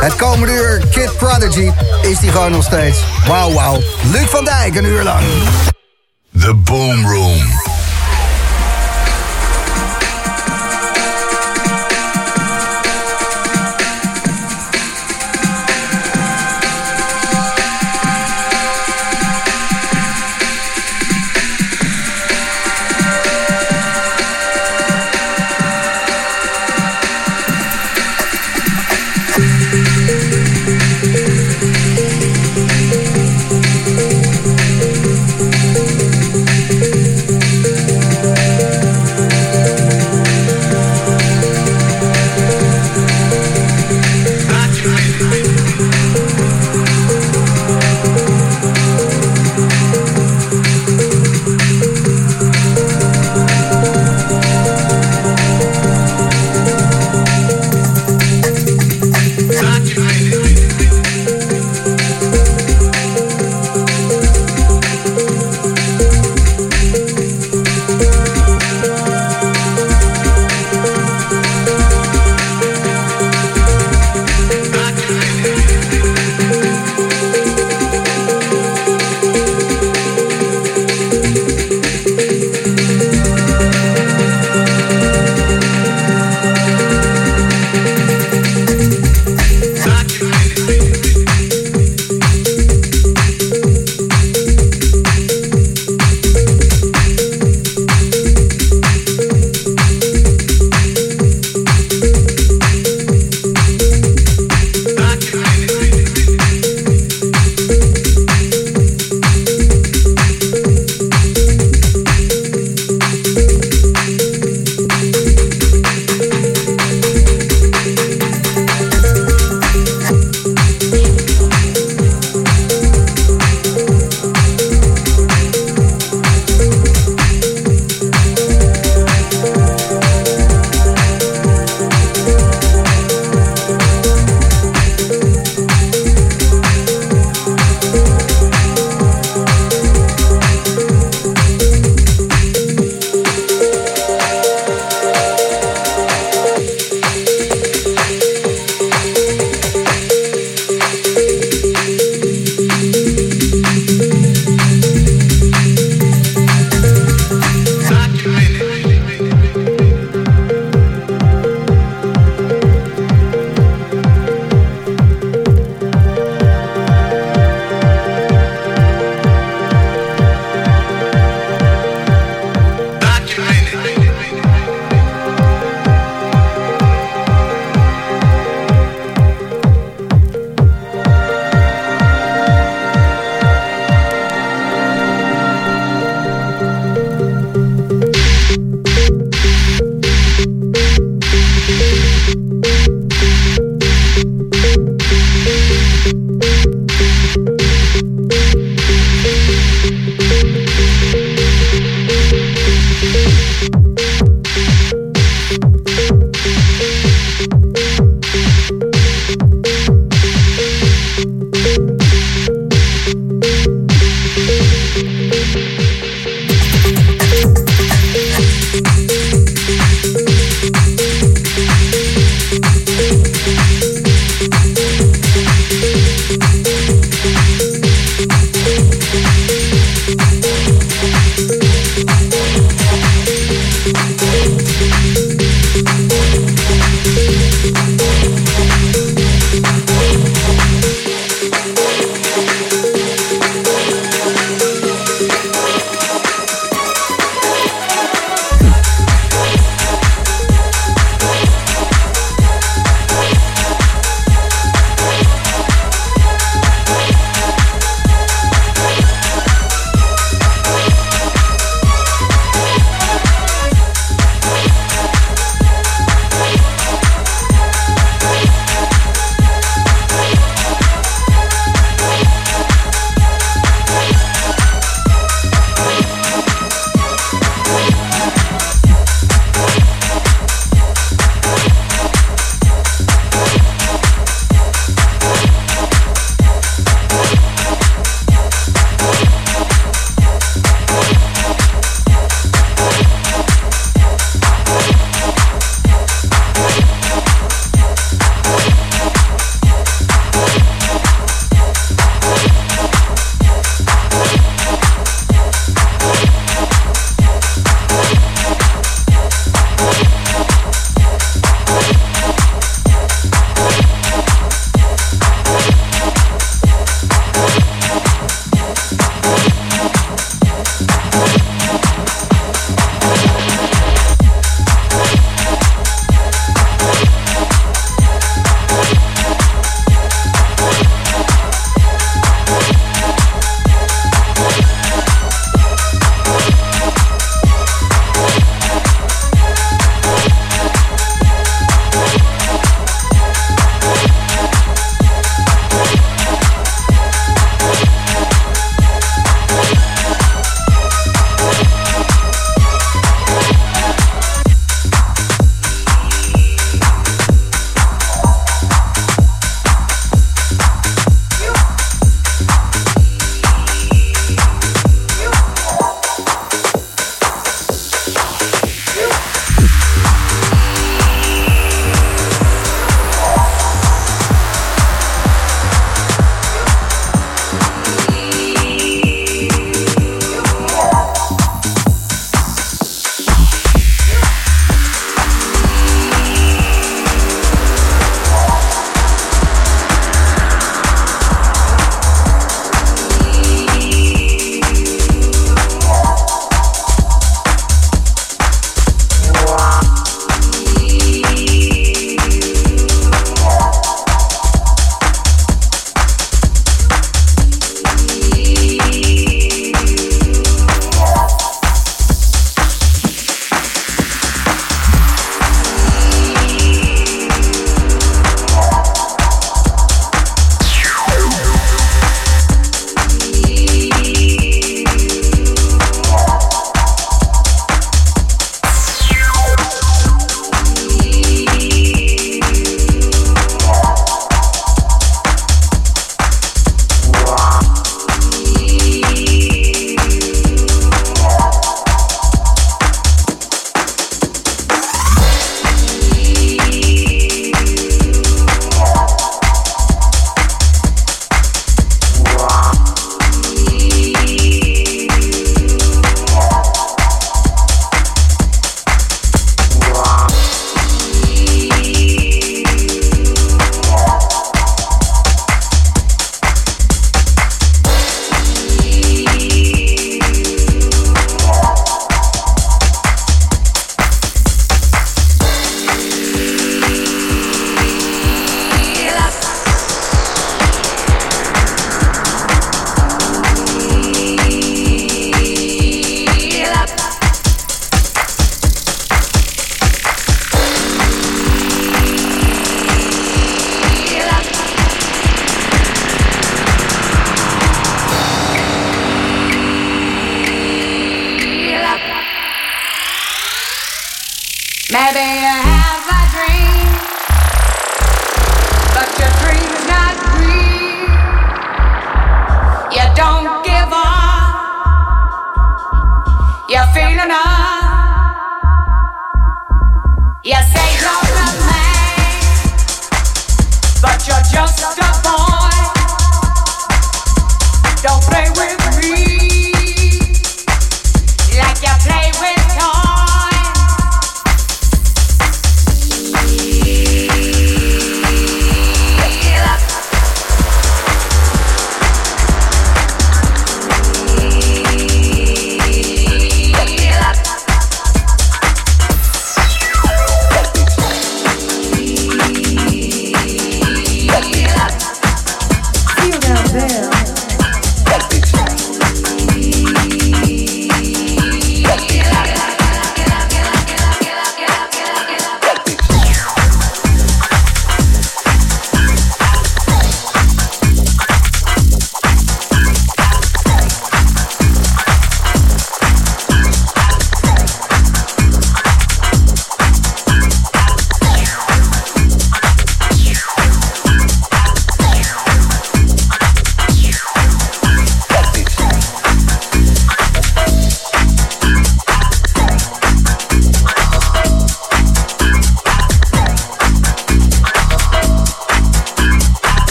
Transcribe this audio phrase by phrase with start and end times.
[0.00, 1.70] Het komende uur, Kid Prodigy,
[2.02, 2.98] is die gewoon nog steeds.
[3.26, 3.80] Wauw, wauw.
[4.12, 5.22] Luc van Dijk, een uur lang.
[6.38, 7.69] The Boom Room.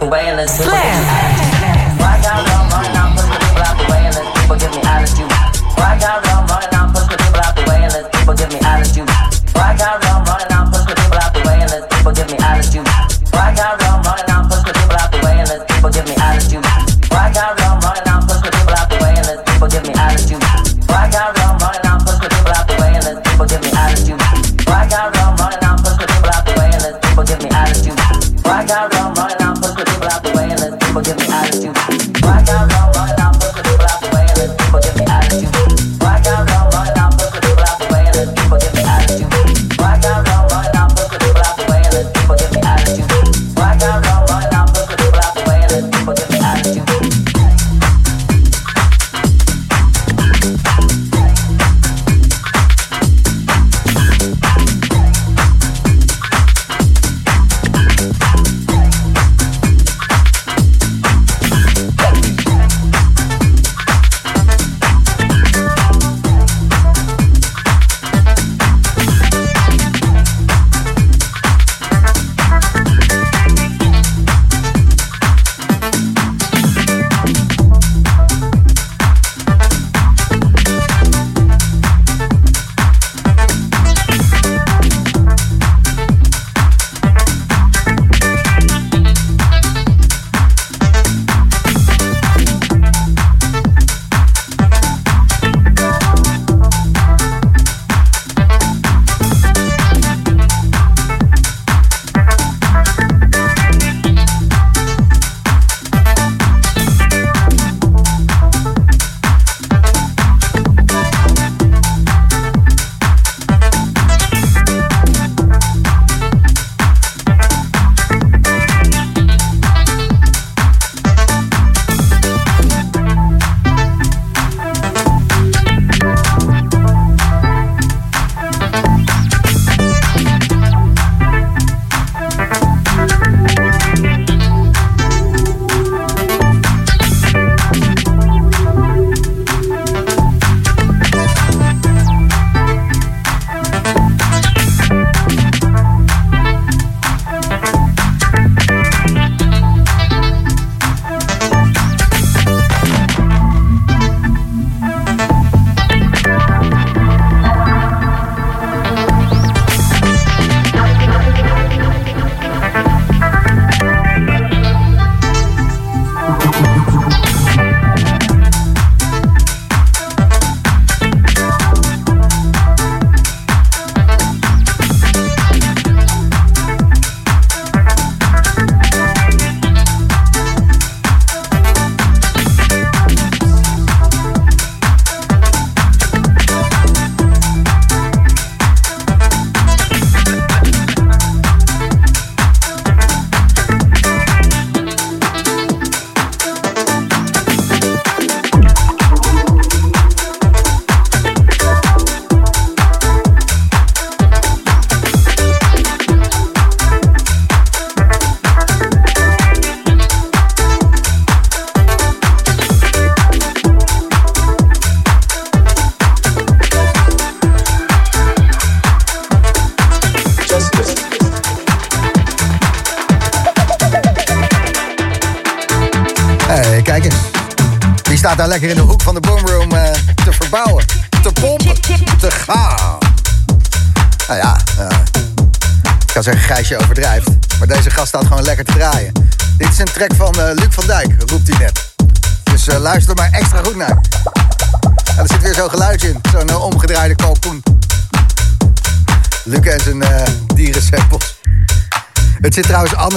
[0.00, 0.87] away and let's flip.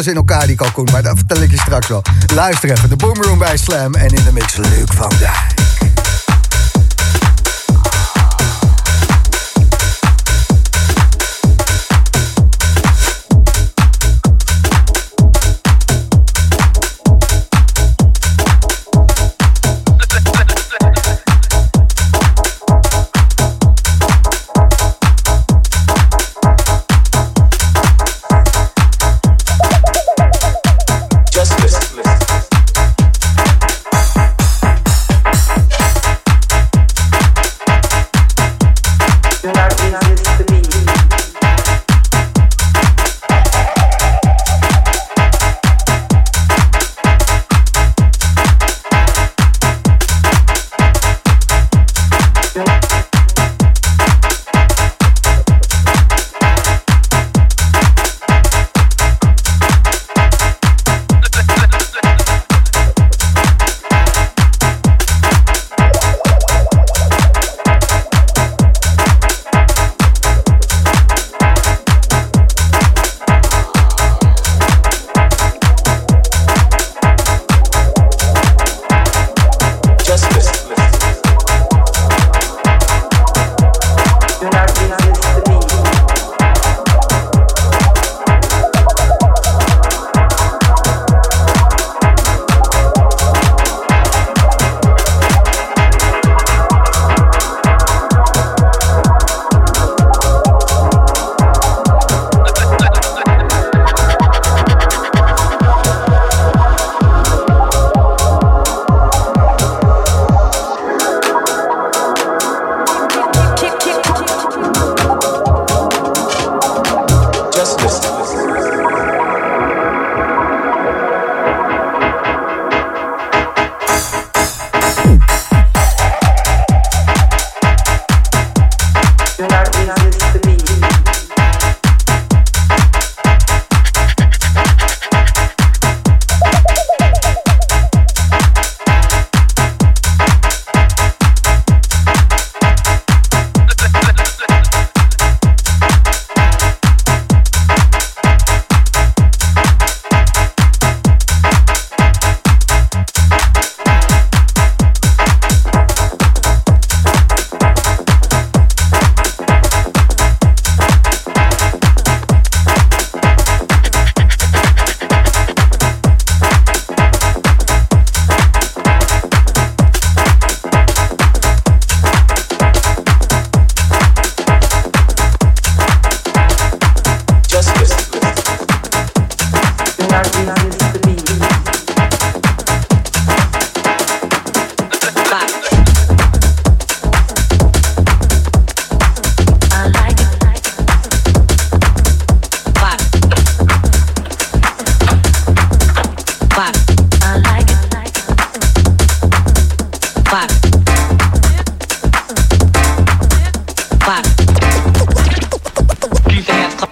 [0.08, 0.88] in elkaar, die kalkoen.
[0.92, 2.02] Maar dat vertel ik je straks wel.
[2.34, 2.90] Luister even.
[2.90, 5.61] De Boomroom bij Slam en in de mix leuk van Dijk.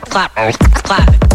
[0.09, 0.33] clap,
[0.83, 1.28] clap.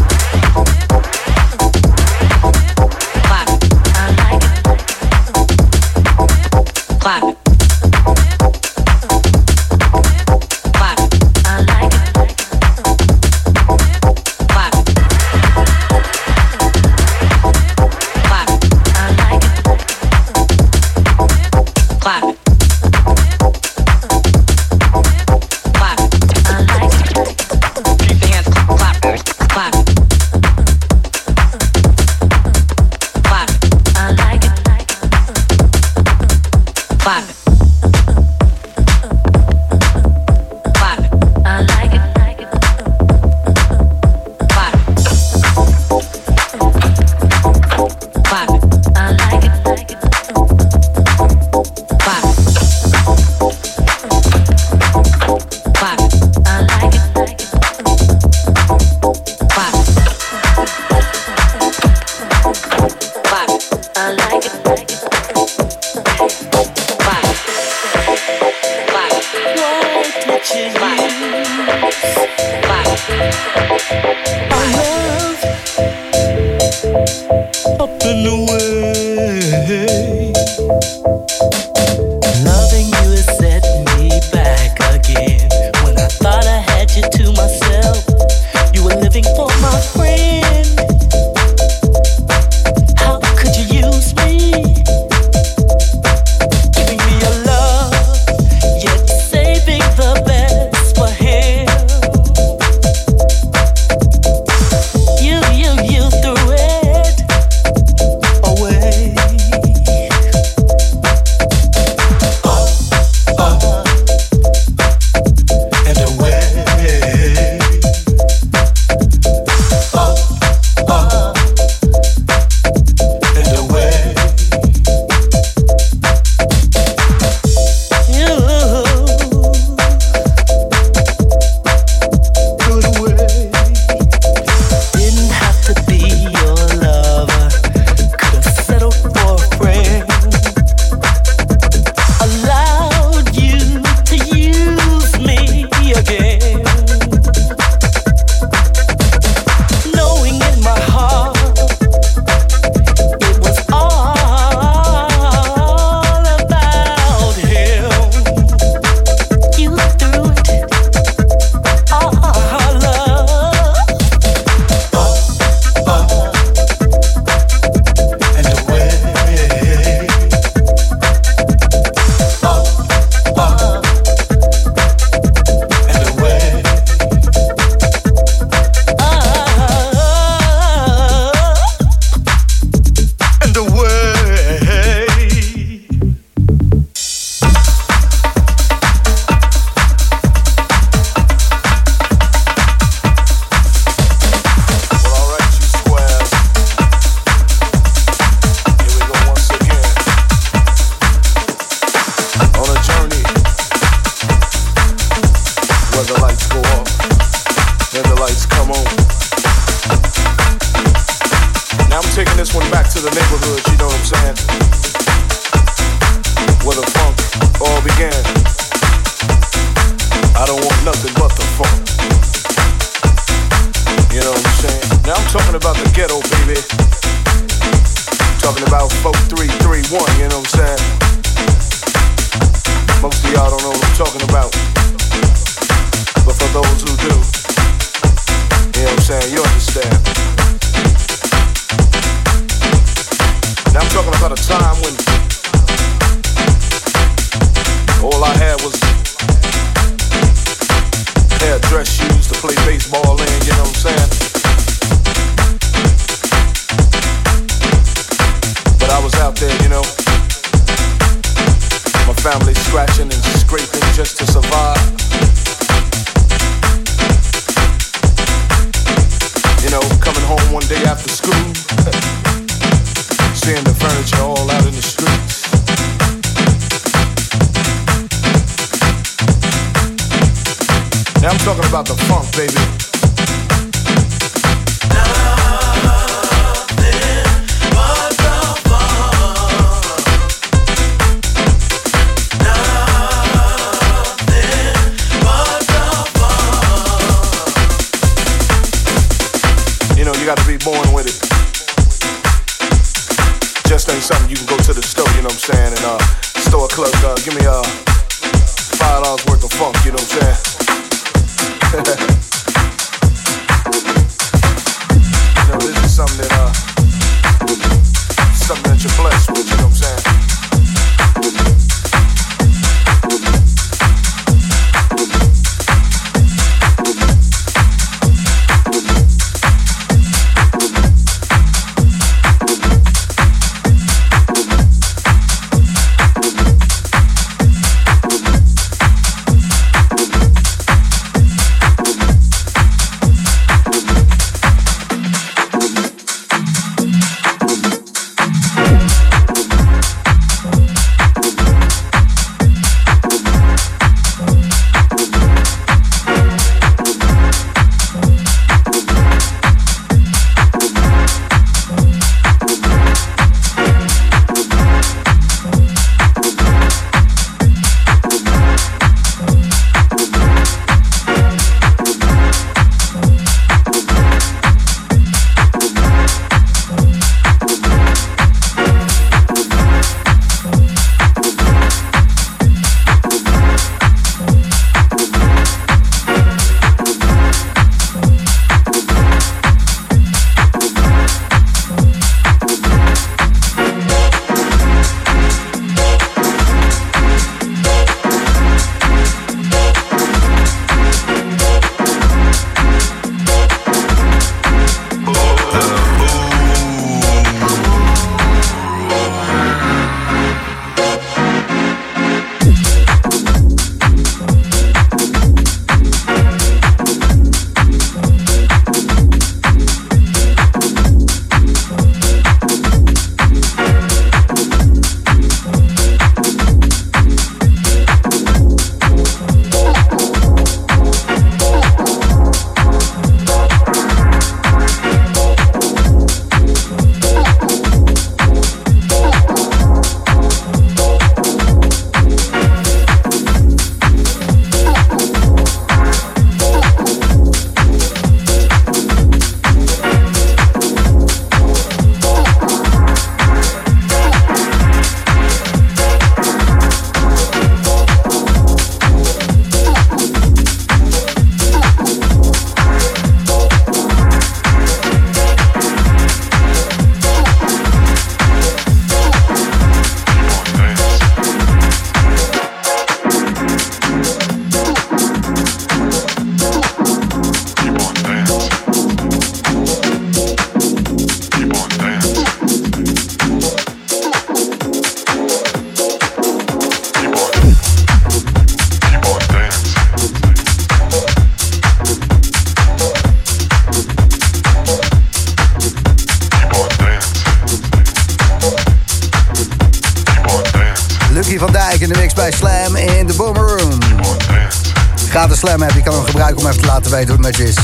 [505.45, 507.57] Slam je kan hem gebruiken om even te laten weten hoe het met je is.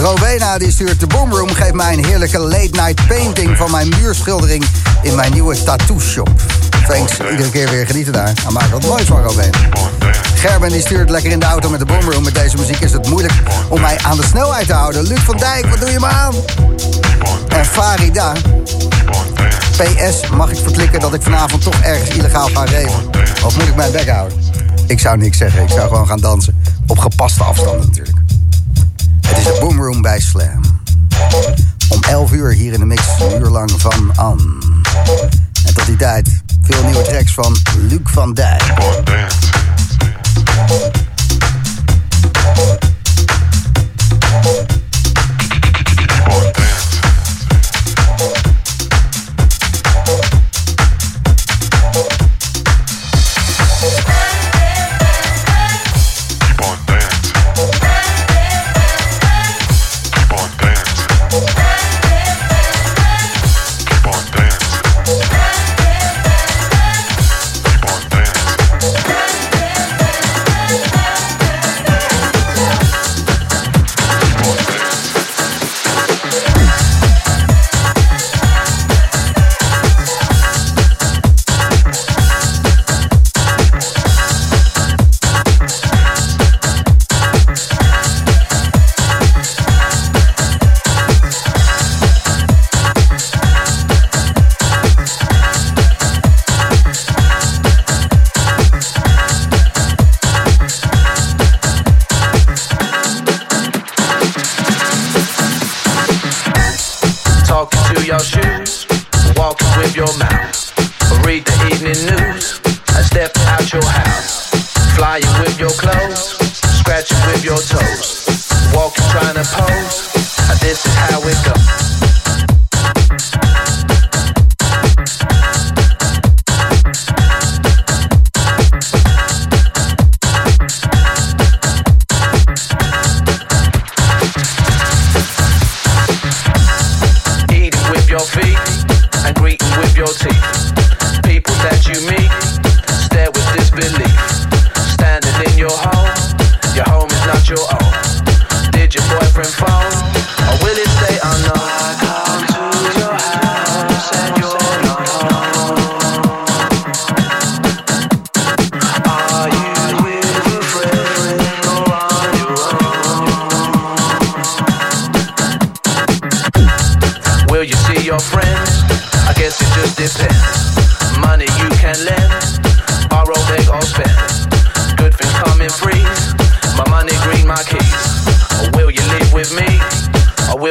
[0.00, 4.64] Rowena die stuurt de Boomroom, geeft mij een heerlijke late night painting van mijn muurschildering
[5.02, 6.30] in mijn nieuwe tattoo shop.
[6.88, 8.32] Thanks, iedere keer weer genieten daar.
[8.42, 9.58] Hij maakt wat moois van Rowena.
[10.34, 12.24] Gerben die stuurt lekker in de auto met de Boomroom.
[12.24, 13.34] Met deze muziek is het moeilijk
[13.68, 15.02] om mij aan de snelheid te houden.
[15.02, 16.34] Luc van Dijk, wat doe je me aan?
[17.48, 18.32] En Farida.
[19.76, 23.10] PS, mag ik verklikken dat ik vanavond toch ergens illegaal ga reven?
[23.44, 24.49] Of moet ik mijn bek houden?
[24.90, 26.62] Ik zou niks zeggen, ik zou gewoon gaan dansen.
[26.86, 28.18] Op gepaste afstanden natuurlijk.
[29.26, 30.80] Het is de Boomroom bij Slam.
[31.88, 34.62] Om 11 uur hier in de mix, een uur lang van An.
[35.66, 38.72] En tot die tijd, veel nieuwe tracks van Luc van Dijk.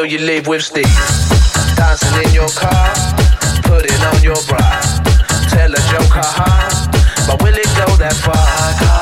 [0.10, 1.30] you leave with sticks.
[1.76, 2.93] Dancing in your car,
[3.63, 4.82] putting on your bra.
[5.50, 7.28] Tell a joke, haha.
[7.28, 8.99] but will it go that far?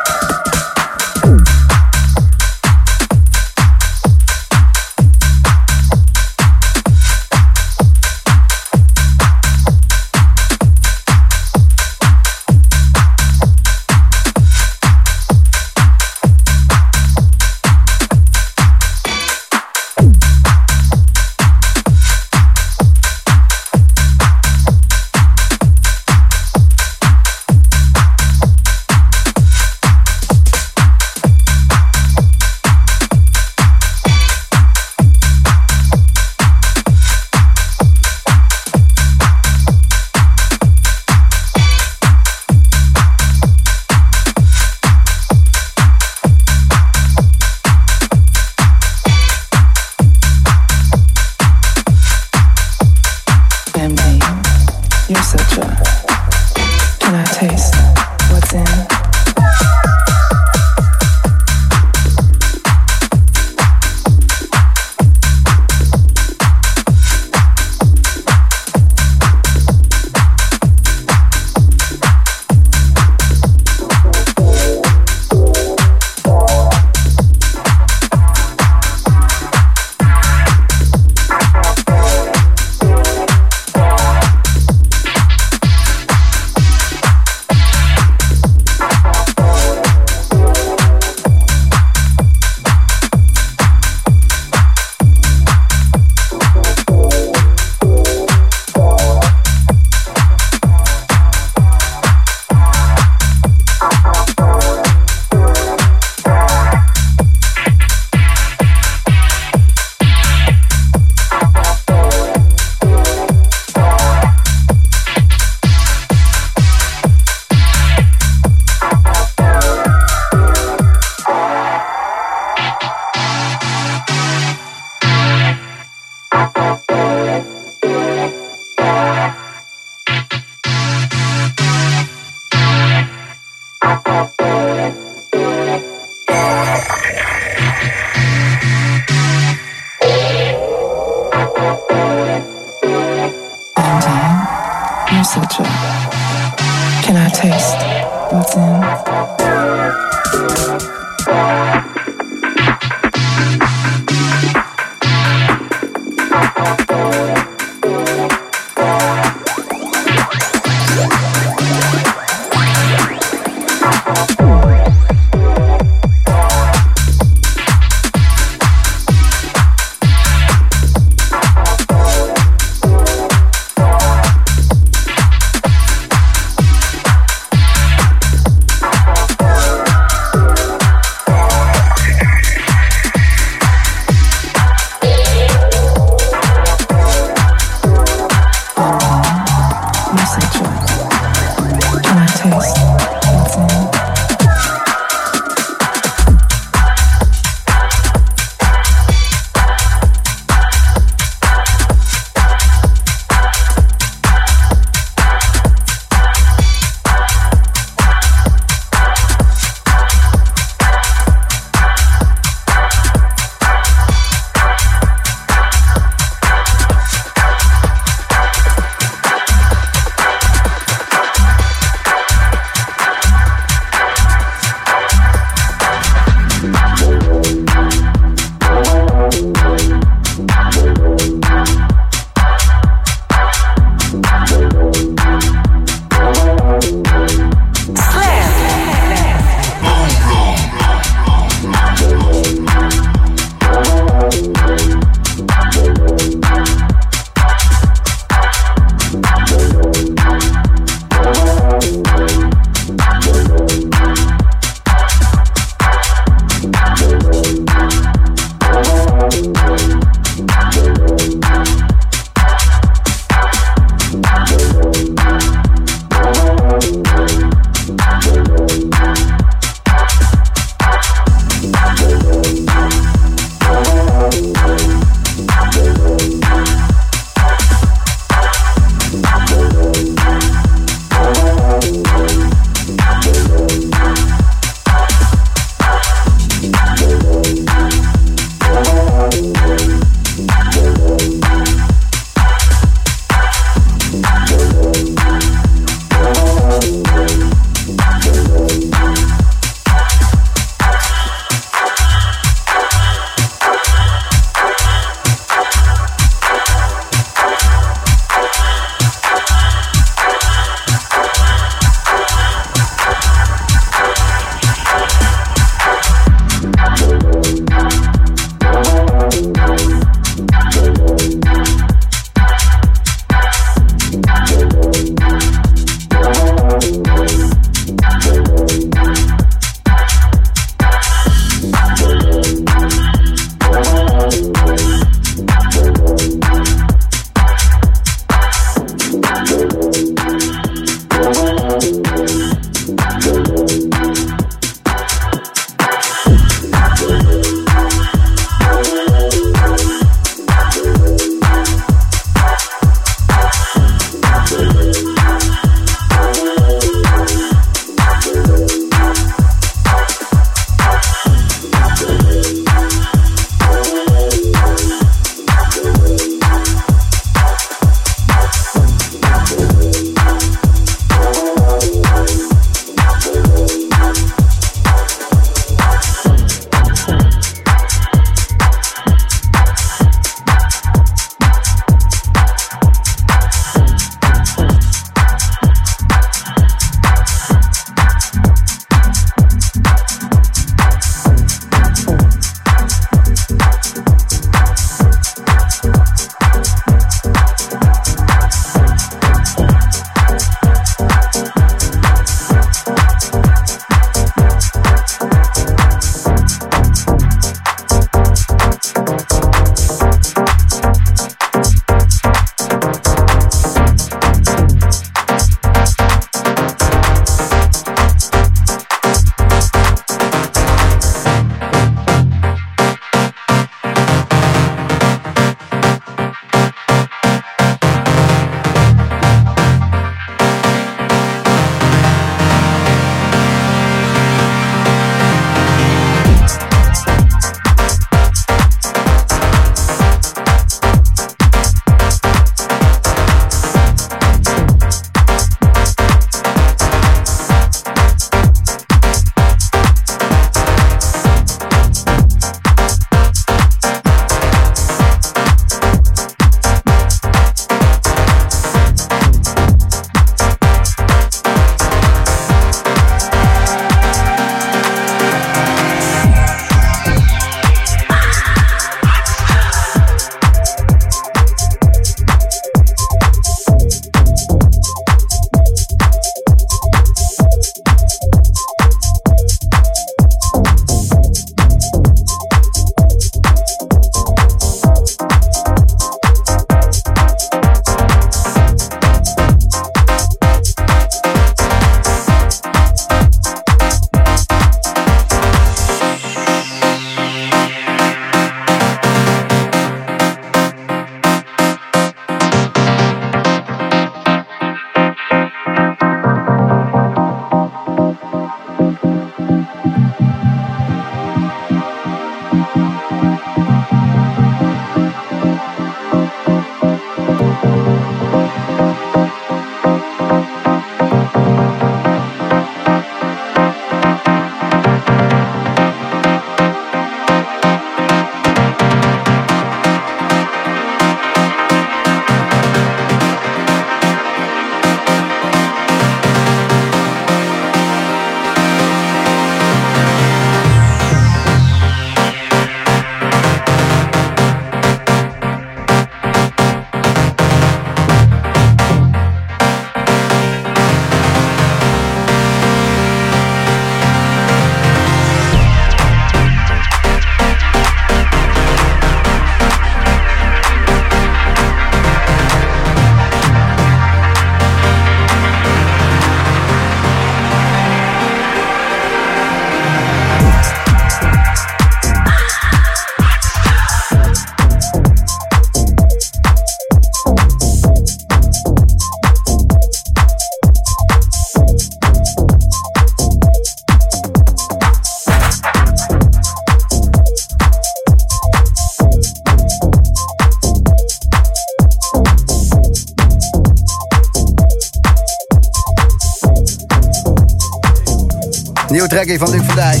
[599.24, 600.00] Trackje van Luc van Dijk.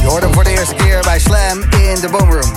[0.00, 2.52] Je hoort hem voor de eerste keer bij Slam in de Boomroom.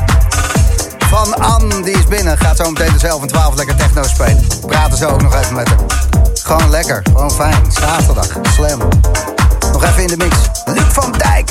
[0.98, 2.38] Van Ann, die is binnen.
[2.38, 4.44] Gaat zo meteen zelf een 12 lekker techno spelen.
[4.66, 5.78] Praten zo ook nog even met haar.
[6.44, 7.72] Gewoon lekker, gewoon fijn.
[7.72, 8.80] Zaterdag, Slam.
[9.72, 10.36] Nog even in de mix.
[10.66, 11.50] Luc van Dijk.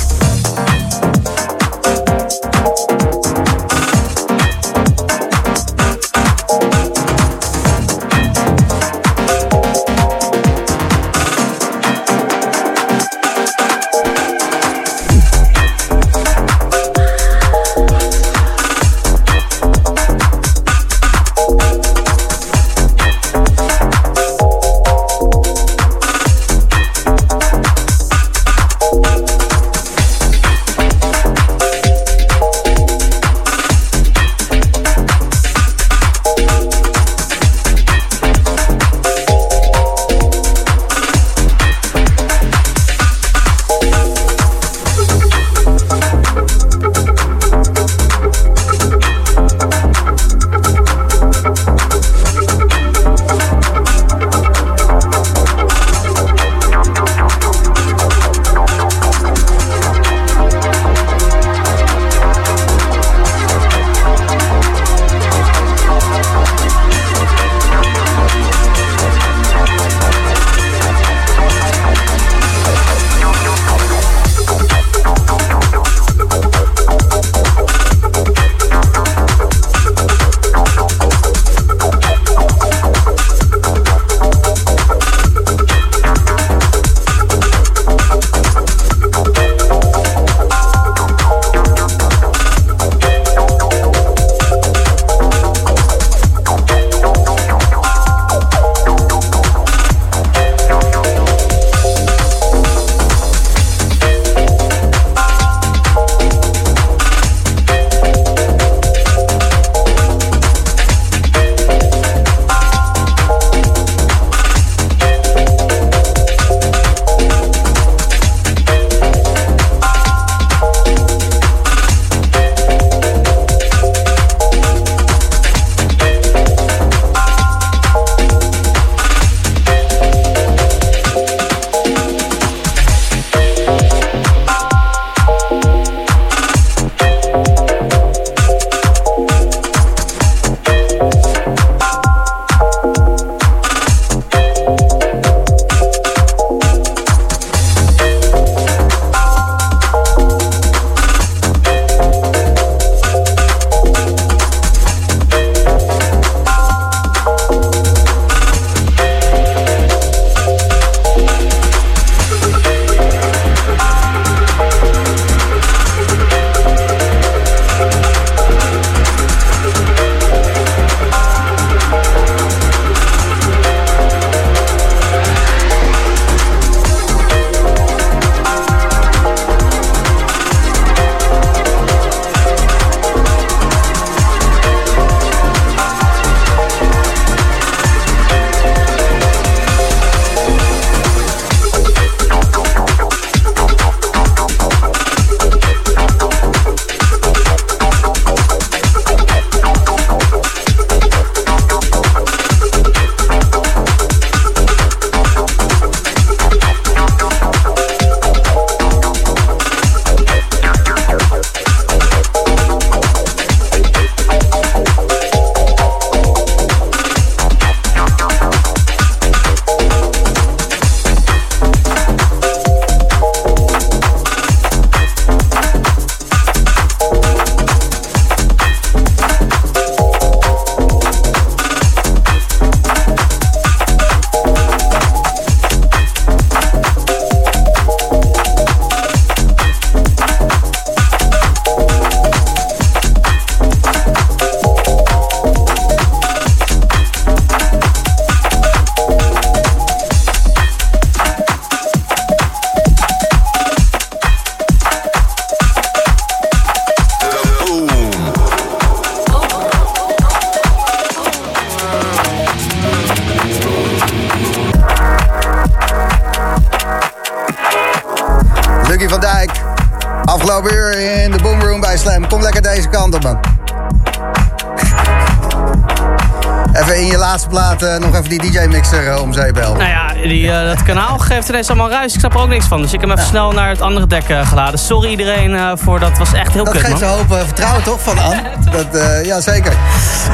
[281.49, 282.13] Allemaal ruis.
[282.13, 282.81] Ik snap er ook niks van.
[282.81, 284.79] Dus ik heb hem even snel naar het andere dek geladen.
[284.79, 286.17] Sorry iedereen voor dat.
[286.17, 288.41] was echt heel dat kut, Dat geeft ze hoop vertrouwen toch van Anne?
[288.91, 289.73] dat, ja, zeker.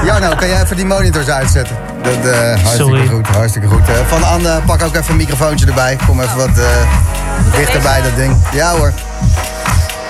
[0.05, 1.75] Jarno, kan jij even die monitors uitzetten?
[2.01, 3.07] Dat, hartstikke Sorry.
[3.07, 3.81] goed, hartstikke goed.
[4.07, 5.97] van Anne, pak ook even een microfoontje erbij.
[6.05, 6.49] Kom even wat
[7.55, 8.35] dichter bij dat ding.
[8.51, 8.91] Ja hoor.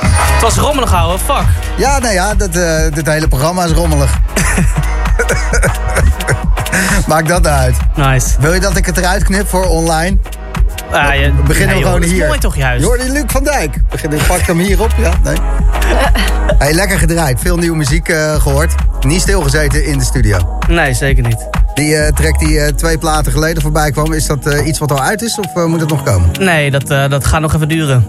[0.01, 1.45] Het was rommelig houden, fuck.
[1.77, 2.53] Ja, nou ja, dat,
[2.93, 4.17] dit hele programma is rommelig.
[7.07, 7.75] Maak dat uit.
[7.95, 8.27] Nice.
[8.39, 10.17] Wil je dat ik het eruit knip voor online?
[10.91, 12.27] Ah, je, beginnen we gewoon hier.
[12.27, 12.83] mooi toch juist.
[12.85, 13.75] Jordi Luc van Dijk.
[13.89, 14.91] Begin, pak hem hier op.
[14.97, 15.35] Ja, nee.
[16.63, 17.39] hey, lekker gedraaid.
[17.39, 18.75] Veel nieuwe muziek uh, gehoord.
[19.01, 20.59] Niet stilgezeten in de studio.
[20.67, 21.49] Nee, zeker niet.
[21.73, 24.13] Die uh, track die uh, twee platen geleden voorbij kwam...
[24.13, 26.29] is dat iets wat al uit is of moet het nog komen?
[26.39, 28.05] Nee, dat, dat gaat nog even duren.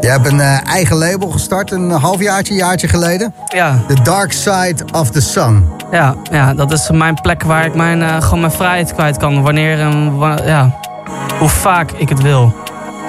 [0.00, 3.34] Je hebt een uh, eigen label gestart een halfjaartje, jaartje geleden.
[3.54, 3.82] Ja.
[3.88, 5.68] The Dark Side of the Sun.
[5.90, 9.42] Ja, ja dat is mijn plek waar ik mijn, uh, gewoon mijn vrijheid kwijt kan.
[9.42, 10.78] Wanneer en ja,
[11.38, 12.54] hoe vaak ik het wil.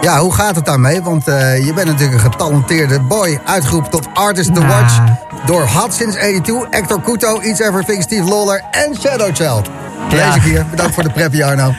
[0.02, 1.02] Ja, hoe gaat het daarmee?
[1.02, 3.40] Want uh, je bent natuurlijk een getalenteerde boy.
[3.46, 4.70] Uitgeroepen tot Artist to nah.
[4.70, 5.00] Watch
[5.46, 9.70] door Hot Since 82, Hector Couto, Eats Everything, Steve Lawler en Shadow Child.
[10.10, 10.36] Lees ja.
[10.36, 10.66] ik hier.
[10.70, 11.74] Bedankt voor de prep, Jarno.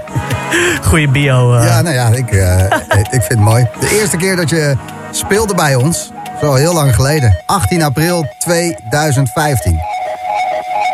[0.88, 1.56] Goeie bio.
[1.56, 1.64] Uh.
[1.64, 3.68] Ja, nou ja, ik, uh, ik vind het mooi.
[3.80, 4.76] De eerste keer dat je
[5.10, 7.42] speelde bij ons, zo heel lang geleden.
[7.46, 9.80] 18 april 2015.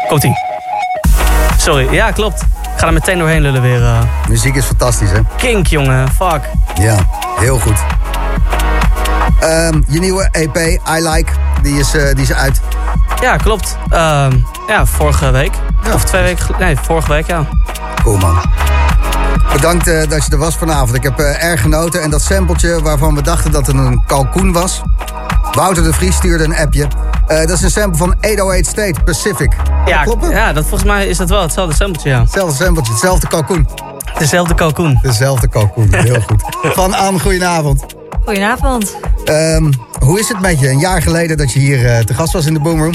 [0.09, 0.33] Komt-ie.
[1.57, 2.45] Sorry, ja, klopt.
[2.79, 3.81] Ga er meteen doorheen lullen weer.
[3.81, 3.99] Uh...
[4.29, 5.19] Muziek is fantastisch, hè?
[5.37, 6.09] Kink, jongen.
[6.13, 6.41] Fuck.
[6.75, 6.97] Ja,
[7.39, 7.79] heel goed.
[9.43, 10.57] Um, je nieuwe EP,
[10.97, 12.61] I Like, die is, uh, die is uit.
[13.21, 13.77] Ja, klopt.
[13.93, 14.27] Uh,
[14.69, 15.53] ja, vorige week.
[15.85, 15.95] Ja.
[15.95, 17.47] Of twee weken Nee, vorige week, ja.
[18.03, 18.41] Cool, man.
[19.53, 20.95] Bedankt uh, dat je er was vanavond.
[20.95, 22.03] Ik heb uh, erg genoten.
[22.03, 24.83] En dat sampletje waarvan we dachten dat het een kalkoen was...
[25.53, 26.89] Wouter de Vries stuurde een appje.
[27.29, 29.53] Uh, dat is een sample van 808 State Pacific.
[29.87, 30.31] Ja, kloppen?
[30.31, 32.21] Ja, dat, volgens mij is dat wel hetzelfde sampletje, ja.
[32.21, 33.69] Hetzelfde sampletje, hetzelfde kalkoen.
[34.19, 34.99] Dezelfde kalkoen.
[35.03, 36.43] Dezelfde kalkoen, heel goed.
[36.75, 37.85] Van Anne, goedenavond.
[38.25, 38.97] Goedenavond.
[39.25, 40.69] Um, hoe is het met je?
[40.69, 42.95] Een jaar geleden dat je hier uh, te gast was in de Boomroom.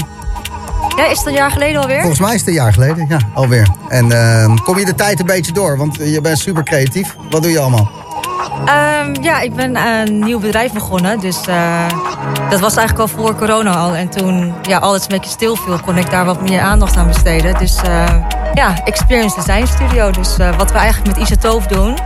[0.96, 1.98] Ja, is het een jaar geleden alweer?
[1.98, 3.68] Volgens mij is het een jaar geleden, ja, alweer.
[3.88, 5.76] En uh, kom je de tijd een beetje door?
[5.76, 7.16] Want je bent super creatief.
[7.30, 7.90] Wat doe je allemaal?
[8.60, 11.20] Um, ja, ik ben een nieuw bedrijf begonnen.
[11.20, 11.86] Dus uh,
[12.50, 13.94] dat was eigenlijk al voor corona al.
[13.94, 17.06] En toen ja, alles een beetje stil viel, kon ik daar wat meer aandacht aan
[17.06, 17.58] besteden.
[17.58, 18.04] Dus uh,
[18.54, 20.10] ja, Experience Design Studio.
[20.10, 21.98] Dus uh, wat we eigenlijk met Isotoop doen...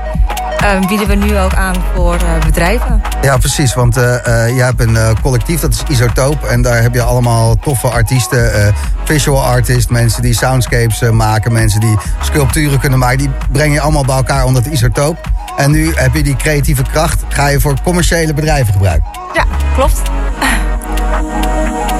[0.62, 2.16] Uh, bieden we nu ook aan voor
[2.46, 3.02] bedrijven.
[3.22, 3.74] Ja, precies.
[3.74, 6.44] Want je hebt een collectief, dat is Isotoop.
[6.44, 8.74] En daar heb je allemaal toffe artiesten.
[9.04, 11.52] visual artists, mensen die soundscapes maken.
[11.52, 13.18] Mensen die sculpturen kunnen maken.
[13.18, 15.30] Die breng je allemaal bij elkaar onder het Isotoop.
[15.58, 17.22] En nu heb je die creatieve kracht.
[17.28, 19.10] Ga je voor commerciële bedrijven gebruiken.
[19.34, 19.44] Ja,
[19.74, 20.02] klopt.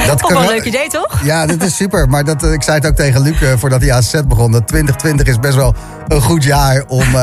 [0.07, 1.21] Dat kan wel een leuk idee, toch?
[1.23, 2.09] Ja, dat is super.
[2.09, 4.53] Maar dat, ik zei het ook tegen Luc voordat hij aan set begon.
[4.53, 5.75] Dat 2020 is best wel
[6.09, 7.21] een goed jaar om uh,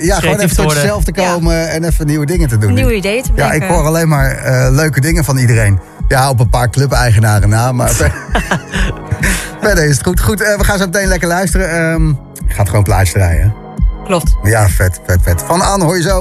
[0.00, 1.66] ja, gewoon even tot jezelf te komen ja.
[1.66, 2.74] en even nieuwe dingen te doen.
[2.74, 3.54] Nieuwe ideeën te brengen.
[3.54, 5.80] Ja, ik hoor alleen maar uh, leuke dingen van iedereen.
[6.08, 7.90] Ja, op een paar club-eigenaren na, maar
[9.62, 10.20] verder is het goed.
[10.20, 11.92] Goed, uh, we gaan zo meteen lekker luisteren.
[11.92, 13.61] Um, gaat gewoon plaatjes draaien.
[14.04, 14.34] Klopt.
[14.42, 15.42] Ja, vet, vet, vet.
[15.46, 16.18] Van Anne hoor je zo.